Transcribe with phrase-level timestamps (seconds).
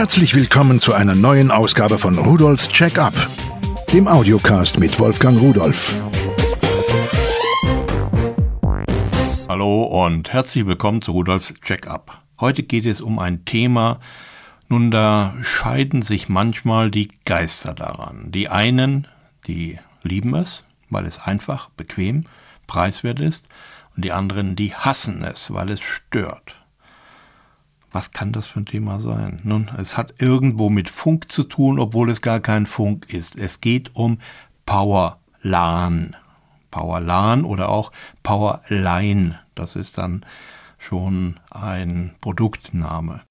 [0.00, 3.12] Herzlich willkommen zu einer neuen Ausgabe von Rudolfs Check-up,
[3.92, 5.94] dem Audiocast mit Wolfgang Rudolf.
[9.46, 12.22] Hallo und herzlich willkommen zu Rudolfs Check-up.
[12.40, 14.00] Heute geht es um ein Thema,
[14.70, 18.30] nun da scheiden sich manchmal die Geister daran.
[18.32, 19.06] Die einen,
[19.46, 22.24] die lieben es, weil es einfach, bequem,
[22.66, 23.44] preiswert ist,
[23.94, 26.56] und die anderen, die hassen es, weil es stört.
[27.92, 29.40] Was kann das für ein Thema sein?
[29.42, 33.36] Nun, es hat irgendwo mit Funk zu tun, obwohl es gar kein Funk ist.
[33.36, 34.18] Es geht um
[34.64, 36.16] Powerlan.
[36.70, 37.90] Powerlan oder auch
[38.22, 39.40] Powerline.
[39.56, 40.24] Das ist dann
[40.78, 43.22] schon ein Produktname.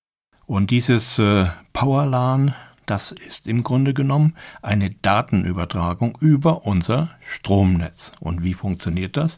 [0.45, 2.53] Und dieses äh, Powerlan,
[2.85, 8.11] das ist im Grunde genommen eine Datenübertragung über unser Stromnetz.
[8.19, 9.37] Und wie funktioniert das?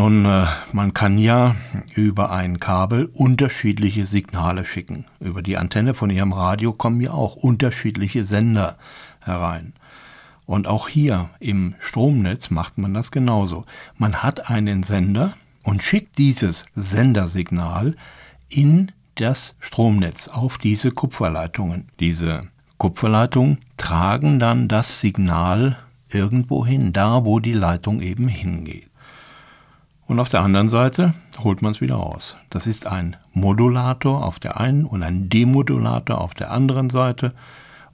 [0.00, 1.54] Nun, äh, man kann ja
[1.92, 5.04] über ein Kabel unterschiedliche Signale schicken.
[5.20, 8.78] Über die Antenne von Ihrem Radio kommen ja auch unterschiedliche Sender
[9.20, 9.74] herein.
[10.46, 13.66] Und auch hier im Stromnetz macht man das genauso.
[13.98, 17.94] Man hat einen Sender und schickt dieses Sendersignal
[18.48, 21.88] in das Stromnetz auf diese Kupferleitungen.
[22.00, 22.44] Diese
[22.78, 25.76] Kupferleitungen tragen dann das Signal
[26.08, 28.89] irgendwo hin, da wo die Leitung eben hingeht.
[30.10, 32.36] Und auf der anderen Seite holt man es wieder raus.
[32.50, 37.32] Das ist ein Modulator auf der einen und ein Demodulator auf der anderen Seite.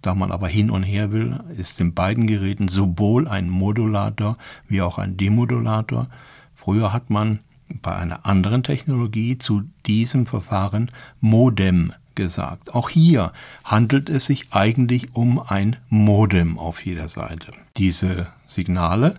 [0.01, 4.81] Da man aber hin und her will, ist in beiden Geräten sowohl ein Modulator wie
[4.81, 6.07] auch ein Demodulator.
[6.55, 7.41] Früher hat man
[7.83, 12.75] bei einer anderen Technologie zu diesem Verfahren Modem gesagt.
[12.75, 17.53] Auch hier handelt es sich eigentlich um ein Modem auf jeder Seite.
[17.77, 19.17] Diese Signale,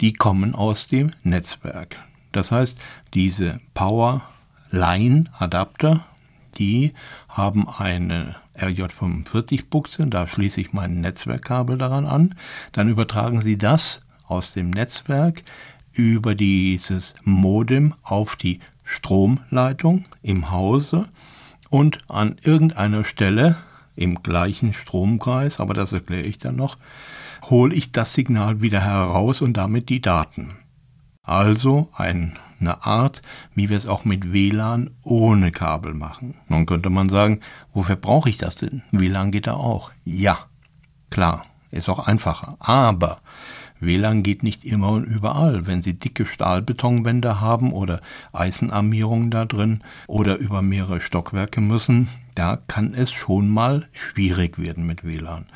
[0.00, 2.00] die kommen aus dem Netzwerk.
[2.32, 2.80] Das heißt,
[3.14, 4.22] diese Power
[4.70, 6.04] Line Adapter,
[6.56, 6.92] die
[7.28, 12.34] haben eine RJ45 Buchse, da schließe ich mein Netzwerkkabel daran an,
[12.72, 15.42] dann übertragen Sie das aus dem Netzwerk
[15.92, 21.06] über dieses Modem auf die Stromleitung im Hause
[21.70, 23.56] und an irgendeiner Stelle
[23.94, 26.78] im gleichen Stromkreis, aber das erkläre ich dann noch,
[27.50, 30.56] hole ich das Signal wieder heraus und damit die Daten.
[31.24, 32.32] Also eine
[32.84, 33.22] Art,
[33.54, 36.34] wie wir es auch mit WLAN ohne Kabel machen.
[36.48, 37.40] Nun könnte man sagen,
[37.72, 38.82] wofür brauche ich das denn?
[38.90, 39.92] WLAN geht da auch.
[40.04, 40.36] Ja,
[41.10, 42.56] klar, ist auch einfacher.
[42.58, 43.20] Aber
[43.78, 45.66] WLAN geht nicht immer und überall.
[45.66, 48.00] Wenn Sie dicke Stahlbetonwände haben oder
[48.32, 54.86] Eisenarmierungen da drin oder über mehrere Stockwerke müssen, da kann es schon mal schwierig werden
[54.86, 55.46] mit WLAN.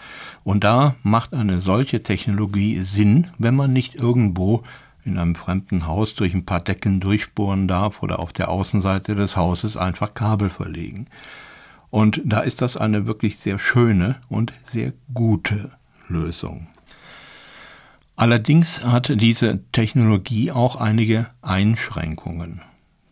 [0.44, 4.62] Und da macht eine solche Technologie Sinn, wenn man nicht irgendwo
[5.06, 9.36] in einem fremden Haus durch ein paar Decken durchbohren darf oder auf der Außenseite des
[9.36, 11.06] Hauses einfach Kabel verlegen.
[11.90, 15.70] Und da ist das eine wirklich sehr schöne und sehr gute
[16.08, 16.66] Lösung.
[18.16, 22.62] Allerdings hat diese Technologie auch einige Einschränkungen,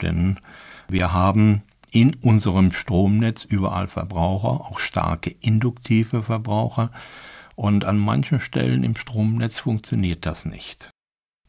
[0.01, 0.41] denn
[0.89, 6.91] wir haben in unserem Stromnetz überall Verbraucher, auch starke induktive Verbraucher,
[7.55, 10.91] und an manchen Stellen im Stromnetz funktioniert das nicht.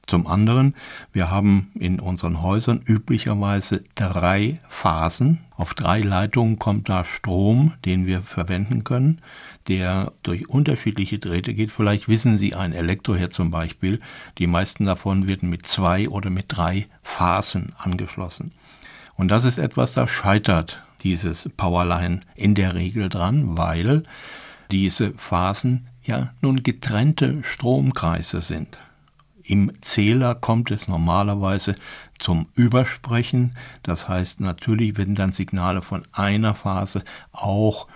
[0.07, 0.75] Zum anderen,
[1.13, 5.39] wir haben in unseren Häusern üblicherweise drei Phasen.
[5.57, 9.19] Auf drei Leitungen kommt da Strom, den wir verwenden können,
[9.67, 11.71] der durch unterschiedliche Drähte geht.
[11.71, 13.99] Vielleicht wissen Sie ein Elektroherd zum Beispiel.
[14.37, 18.51] Die meisten davon werden mit zwei oder mit drei Phasen angeschlossen.
[19.15, 24.03] Und das ist etwas, da scheitert dieses Powerline in der Regel dran, weil
[24.71, 28.79] diese Phasen ja nun getrennte Stromkreise sind.
[29.47, 31.75] Im Zähler kommt es normalerweise
[32.17, 33.53] zum Übersprechen.
[33.83, 37.87] Das heißt, natürlich werden dann Signale von einer Phase auch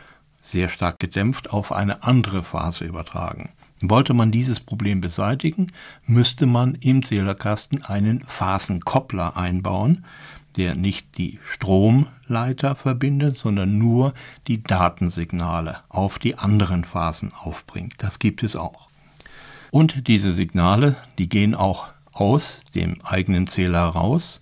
[0.42, 3.52] sehr stark gedämpft auf eine andere Phase übertragen.
[3.82, 5.72] Wollte man dieses Problem beseitigen,
[6.06, 10.06] müsste man im Zählerkasten einen Phasenkoppler einbauen,
[10.56, 14.14] der nicht die Stromleiter verbindet, sondern nur
[14.48, 17.96] die Datensignale auf die anderen Phasen aufbringt.
[18.00, 18.89] Das gibt es auch.
[19.72, 24.40] Und diese Signale, die gehen auch aus dem eigenen Zähler raus,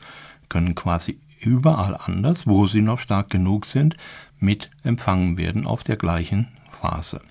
[0.50, 3.96] können quasi überall anders, wo sie noch stark genug sind,
[4.40, 6.48] mit empfangen werden auf der gleichen
[6.82, 7.22] Phase.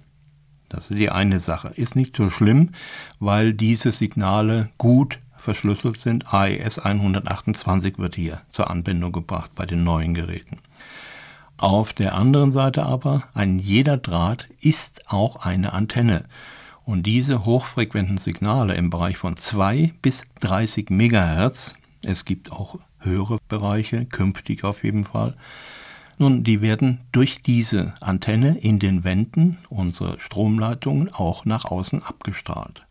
[0.69, 1.69] Das ist die eine Sache.
[1.69, 2.71] Ist nicht so schlimm,
[3.21, 6.35] weil diese Signale gut verschlüsselt sind.
[6.35, 10.59] AES 128 wird hier zur Anwendung gebracht bei den neuen Geräten.
[11.57, 16.25] Auf der anderen Seite aber, ein jeder Draht ist auch eine Antenne.
[16.87, 21.75] Und diese hochfrequenten Signale im Bereich von 2 bis 30 Megahertz,
[22.05, 25.35] es gibt auch höhere Bereiche, künftig auf jeden Fall,
[26.19, 32.87] Nun, die werden durch diese Antenne in den Wänden unserer Stromleitungen auch nach außen abgestrahlt.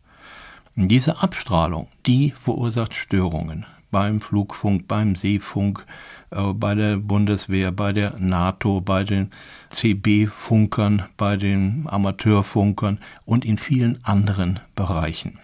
[0.76, 3.66] Diese Abstrahlung, die verursacht Störungen
[3.96, 5.86] beim Flugfunk, beim Seefunk,
[6.30, 9.30] äh, bei der Bundeswehr, bei der NATO, bei den
[9.70, 15.38] CB-Funkern, bei den Amateurfunkern und in vielen anderen Bereichen.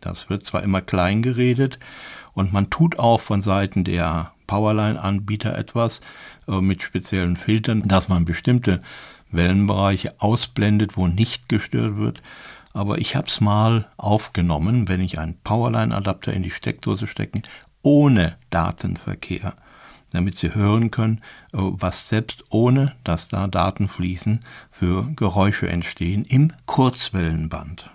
[0.00, 1.78] Das wird zwar immer klein geredet
[2.32, 6.00] und man tut auch von Seiten der Powerline-Anbieter etwas
[6.48, 8.80] äh, mit speziellen Filtern, dass man bestimmte
[9.30, 12.22] Wellenbereiche ausblendet, wo nicht gestört wird.
[12.76, 17.40] Aber ich habe es mal aufgenommen, wenn ich einen Powerline-Adapter in die Steckdose stecke,
[17.86, 19.54] ohne Datenverkehr,
[20.10, 21.20] damit Sie hören können,
[21.52, 24.40] äh, was selbst ohne, dass da Daten fließen,
[24.72, 27.88] für Geräusche entstehen im Kurzwellenband.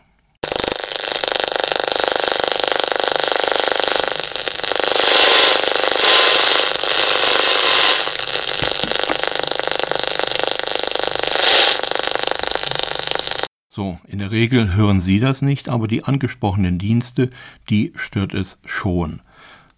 [13.70, 17.30] So, in der Regel hören Sie das nicht, aber die angesprochenen Dienste,
[17.70, 19.22] die stört es schon.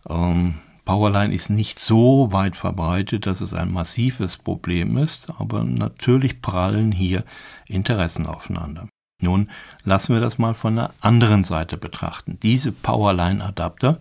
[0.10, 0.56] Ähm,
[0.86, 6.92] Powerline ist nicht so weit verbreitet, dass es ein massives Problem ist, aber natürlich prallen
[6.92, 7.24] hier
[7.68, 8.88] Interessen aufeinander.
[9.22, 9.50] Nun
[9.86, 12.38] lassen wir das mal von der anderen Seite betrachten.
[12.44, 14.00] Diese Powerline-Adapter,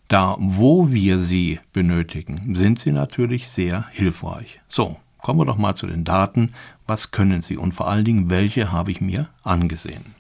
[0.10, 4.60] Da, wo wir sie benötigen, sind sie natürlich sehr hilfreich.
[4.68, 6.54] So, kommen wir doch mal zu den Daten.
[6.86, 10.19] Was können sie und vor allen Dingen, welche habe ich mir angesehen?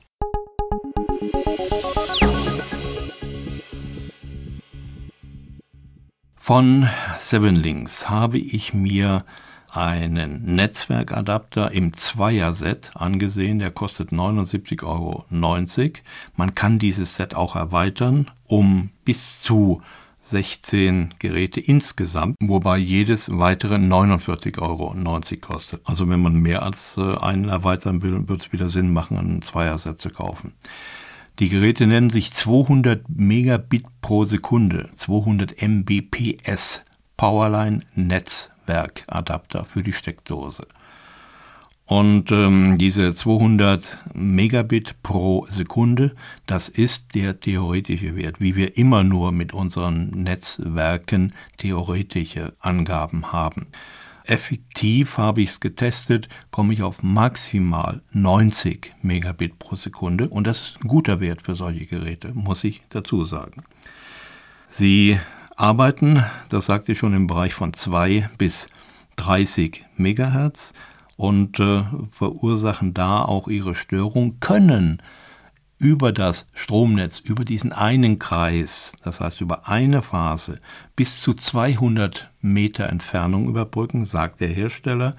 [6.50, 9.24] Von Sevenlinks habe ich mir
[9.72, 15.26] einen Netzwerkadapter im Zweier-Set angesehen, der kostet 79,90 Euro.
[16.36, 19.84] Man kann dieses Set auch erweitern um bis zu
[20.22, 24.96] 16 Geräte insgesamt, wobei jedes weitere 49,90 Euro
[25.40, 25.82] kostet.
[25.86, 29.44] Also wenn man mehr als äh, einen erweitern will, wird es wieder Sinn machen, ein
[29.44, 30.56] Zweier-Set zu kaufen.
[31.40, 36.84] Die Geräte nennen sich 200 Megabit pro Sekunde, 200 Mbps
[37.16, 40.68] Powerline Netzwerkadapter für die Steckdose.
[41.86, 46.14] Und ähm, diese 200 Megabit pro Sekunde,
[46.46, 53.68] das ist der theoretische Wert, wie wir immer nur mit unseren Netzwerken theoretische Angaben haben
[54.30, 60.60] effektiv habe ich es getestet, komme ich auf maximal 90 Megabit pro Sekunde und das
[60.60, 63.64] ist ein guter Wert für solche Geräte, muss ich dazu sagen.
[64.70, 65.20] Sie
[65.56, 68.70] arbeiten, das sagte ich schon, im Bereich von 2 bis
[69.16, 70.74] 30 Megahertz
[71.18, 75.02] und äh, verursachen da auch ihre Störung, können
[75.80, 80.60] über das Stromnetz, über diesen einen Kreis, das heißt über eine Phase,
[80.98, 85.16] bis zu 200 Meter Entfernung überbrücken, sagt der Hersteller.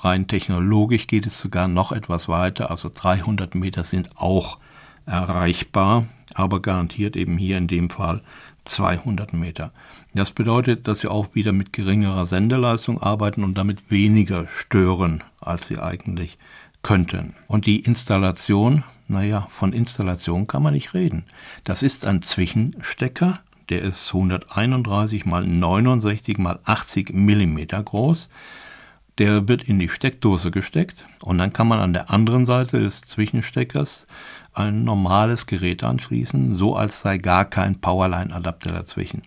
[0.00, 4.58] Rein technologisch geht es sogar noch etwas weiter, also 300 Meter sind auch
[5.06, 6.04] erreichbar,
[6.34, 8.20] aber garantiert eben hier in dem Fall
[8.64, 9.72] 200 Meter.
[10.14, 15.66] Das bedeutet, dass sie auch wieder mit geringerer Sendeleistung arbeiten und damit weniger stören, als
[15.66, 16.38] sie eigentlich
[16.82, 17.34] könnten.
[17.46, 21.26] Und die Installation naja, von Installation kann man nicht reden.
[21.64, 28.28] Das ist ein Zwischenstecker, der ist 131 mal 69 mal 80 Millimeter groß.
[29.18, 33.02] Der wird in die Steckdose gesteckt und dann kann man an der anderen Seite des
[33.02, 34.06] Zwischensteckers
[34.54, 39.22] ein normales Gerät anschließen, so als sei gar kein Powerline-Adapter dazwischen.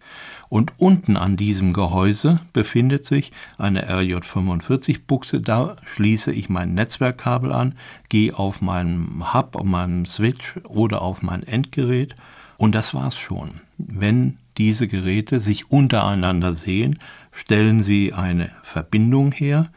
[0.50, 5.42] Und unten an diesem Gehäuse befindet sich eine RJ45-Buchse.
[5.42, 7.76] Da schließe ich mein Netzwerkkabel an,
[8.10, 12.16] gehe auf meinen Hub, auf meinem Switch oder auf mein Endgerät
[12.58, 13.62] und das war's schon.
[13.78, 17.00] Wenn diese Geräte sich untereinander sehen,
[17.32, 19.70] stellen sie eine Verbindung her.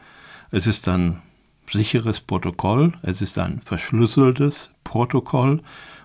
[0.51, 1.21] Es ist ein
[1.69, 5.61] sicheres Protokoll, es ist ein verschlüsseltes Protokoll,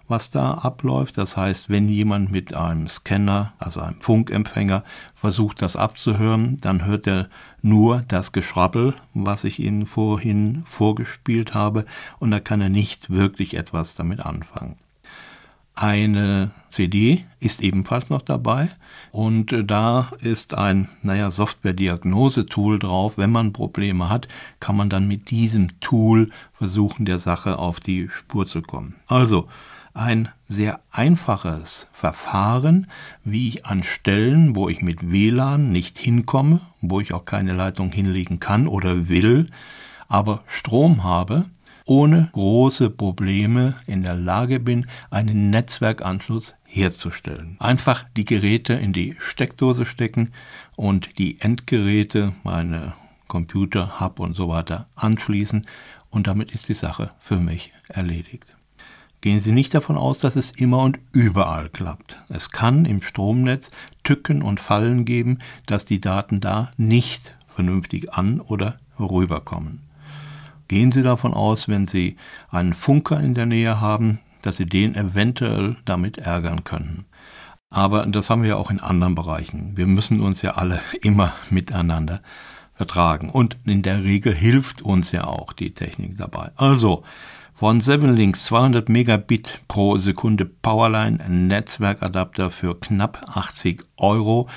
[0.08, 1.16] was da abläuft.
[1.16, 7.06] Das heißt, wenn jemand mit einem Scanner, also einem Funkempfänger, versucht, das abzuhören, dann hört
[7.06, 7.30] er
[7.62, 11.86] nur das Geschrabbel, was ich Ihnen vorhin vorgespielt habe,
[12.18, 14.76] und da kann er nicht wirklich etwas damit anfangen.
[15.76, 18.70] Eine CD ist ebenfalls noch dabei
[19.10, 23.14] und äh, da ist ein, naja, Software-Diagnose-Tool drauf.
[23.16, 24.28] Wenn man Probleme hat,
[24.60, 28.94] kann man dann mit diesem Tool versuchen, der Sache auf die Spur zu kommen.
[29.08, 29.48] Also,
[29.94, 32.88] ein sehr einfaches Verfahren,
[33.22, 37.92] wie ich an Stellen, wo ich mit WLAN nicht hinkomme, wo ich auch keine Leitung
[37.92, 39.46] hinlegen kann oder will,
[40.08, 41.44] aber Strom habe,
[41.84, 47.56] ohne große Probleme in der Lage bin, einen Netzwerkanschluss herzustellen.
[47.58, 50.32] Einfach die Geräte in die Steckdose stecken
[50.76, 52.94] und die Endgeräte, meine
[53.28, 55.62] Computer, Hub und so weiter anschließen
[56.10, 58.56] und damit ist die Sache für mich erledigt.
[59.20, 62.20] Gehen Sie nicht davon aus, dass es immer und überall klappt.
[62.28, 63.70] Es kann im Stromnetz
[64.02, 69.83] Tücken und Fallen geben, dass die Daten da nicht vernünftig an oder rüberkommen.
[70.68, 72.16] Gehen Sie davon aus, wenn Sie
[72.50, 77.06] einen Funker in der Nähe haben, dass Sie den eventuell damit ärgern können.
[77.70, 79.76] Aber das haben wir auch in anderen Bereichen.
[79.76, 82.20] Wir müssen uns ja alle immer miteinander
[82.74, 83.30] vertragen.
[83.30, 86.50] Und in der Regel hilft uns ja auch die Technik dabei.
[86.56, 87.04] Also,
[87.52, 94.48] von 7links 200 Megabit pro Sekunde Powerline Netzwerkadapter für knapp 80 Euro,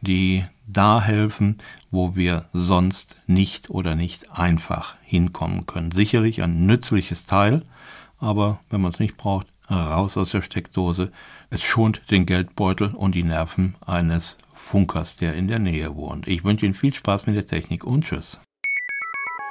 [0.00, 1.58] die da helfen,
[1.90, 5.92] wo wir sonst nicht oder nicht einfach hinkommen können.
[5.92, 7.62] Sicherlich ein nützliches Teil,
[8.18, 11.12] aber wenn man es nicht braucht, raus aus der Steckdose.
[11.50, 16.26] Es schont den Geldbeutel und die Nerven eines Funkers, der in der Nähe wohnt.
[16.26, 18.38] Ich wünsche Ihnen viel Spaß mit der Technik und tschüss.